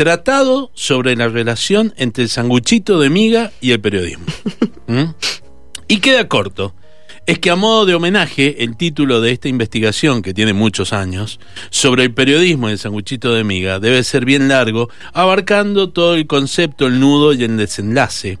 [0.00, 4.24] Tratado sobre la relación entre el sanguchito de miga y el periodismo.
[4.86, 5.10] ¿Mm?
[5.88, 6.74] Y queda corto.
[7.26, 11.38] Es que a modo de homenaje, el título de esta investigación, que tiene muchos años,
[11.68, 16.26] sobre el periodismo y el sanguchito de miga, debe ser bien largo, abarcando todo el
[16.26, 18.38] concepto, el nudo y el desenlace.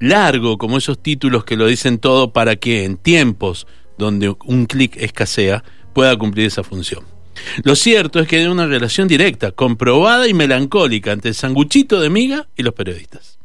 [0.00, 3.66] Largo como esos títulos que lo dicen todo para que en tiempos
[3.98, 7.15] donde un clic escasea pueda cumplir esa función.
[7.62, 12.10] Lo cierto es que hay una relación directa, comprobada y melancólica entre el sanguchito de
[12.10, 13.38] miga y los periodistas.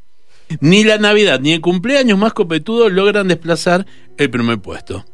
[0.60, 3.86] Ni la Navidad ni el cumpleaños más copetudo logran desplazar
[4.18, 5.06] el primer puesto.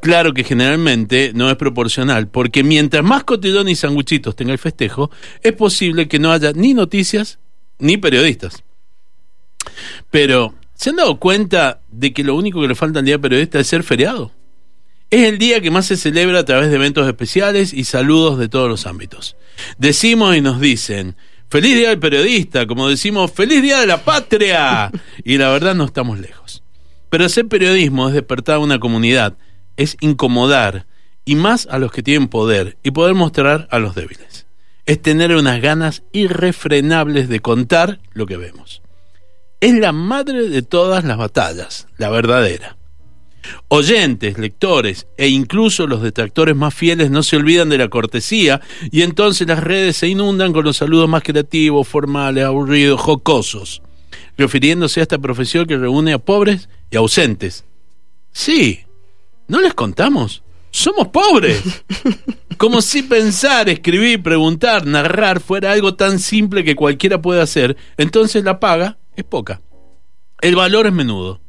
[0.00, 5.10] Claro que generalmente no es proporcional, porque mientras más cotillón y sanguchitos tenga el festejo,
[5.42, 7.38] es posible que no haya ni noticias
[7.78, 8.62] ni periodistas.
[10.10, 13.58] Pero, ¿se han dado cuenta de que lo único que le falta al día periodista
[13.58, 14.32] es ser feriado?
[15.10, 18.48] Es el día que más se celebra a través de eventos especiales y saludos de
[18.48, 19.36] todos los ámbitos.
[19.78, 21.16] Decimos y nos dicen,
[21.48, 24.90] feliz día del periodista, como decimos, feliz día de la patria.
[25.24, 26.64] Y la verdad no estamos lejos.
[27.08, 29.38] Pero hacer periodismo es despertar a una comunidad,
[29.76, 30.86] es incomodar,
[31.24, 34.46] y más a los que tienen poder, y poder mostrar a los débiles.
[34.86, 38.82] Es tener unas ganas irrefrenables de contar lo que vemos.
[39.60, 42.76] Es la madre de todas las batallas, la verdadera.
[43.68, 49.02] Oyentes, lectores e incluso los detractores más fieles no se olvidan de la cortesía y
[49.02, 53.82] entonces las redes se inundan con los saludos más creativos, formales, aburridos, jocosos,
[54.36, 57.64] refiriéndose a esta profesión que reúne a pobres y ausentes.
[58.32, 58.80] Sí,
[59.48, 60.42] ¿no les contamos?
[60.70, 61.62] Somos pobres.
[62.58, 68.44] Como si pensar, escribir, preguntar, narrar fuera algo tan simple que cualquiera puede hacer, entonces
[68.44, 69.60] la paga es poca.
[70.40, 71.40] El valor es menudo.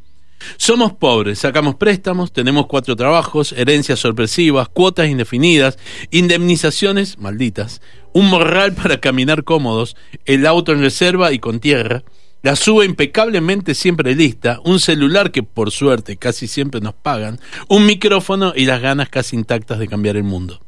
[0.58, 5.78] Somos pobres, sacamos préstamos, tenemos cuatro trabajos, herencias sorpresivas, cuotas indefinidas,
[6.12, 7.82] indemnizaciones malditas,
[8.14, 12.04] un morral para caminar cómodos, el auto en reserva y con tierra,
[12.44, 17.86] la suba impecablemente siempre lista, un celular que por suerte casi siempre nos pagan, un
[17.86, 20.62] micrófono y las ganas casi intactas de cambiar el mundo.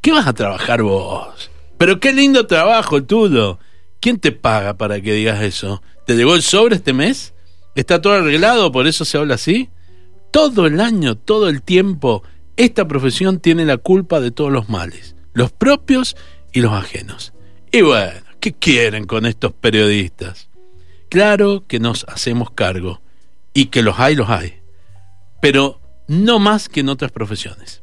[0.00, 1.50] ¿Qué vas a trabajar vos?
[1.78, 3.58] Pero qué lindo trabajo el tuyo.
[4.00, 5.82] ¿Quién te paga para que digas eso?
[6.06, 7.34] ¿Te llegó el sobre este mes?
[7.74, 8.72] ¿Está todo arreglado?
[8.72, 9.70] ¿Por eso se habla así?
[10.30, 12.22] Todo el año, todo el tiempo,
[12.56, 16.16] esta profesión tiene la culpa de todos los males, los propios
[16.52, 17.32] y los ajenos.
[17.72, 20.48] Y bueno, ¿qué quieren con estos periodistas?
[21.08, 23.00] Claro que nos hacemos cargo,
[23.52, 24.60] y que los hay, los hay,
[25.40, 27.82] pero no más que en otras profesiones.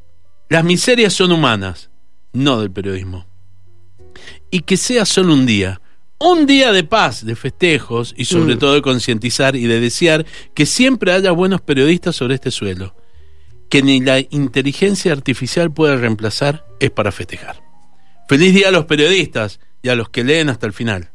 [0.49, 1.89] Las miserias son humanas,
[2.33, 3.25] no del periodismo.
[4.49, 5.81] Y que sea solo un día,
[6.19, 8.59] un día de paz, de festejos y sobre Mm.
[8.59, 12.95] todo de concientizar y de desear que siempre haya buenos periodistas sobre este suelo.
[13.69, 17.61] Que ni la inteligencia artificial pueda reemplazar es para festejar.
[18.27, 21.11] Feliz día a los periodistas y a los que leen hasta el final.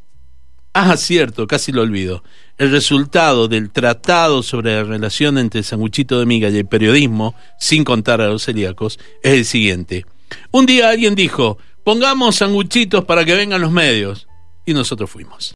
[0.74, 2.22] Ah, cierto, casi lo olvido.
[2.56, 7.34] El resultado del tratado sobre la relación entre el sanguchito de miga y el periodismo,
[7.58, 10.06] sin contar a los celíacos, es el siguiente.
[10.50, 14.28] Un día alguien dijo, pongamos sanguchitos para que vengan los medios.
[14.65, 15.50] Y nosotros fuimos.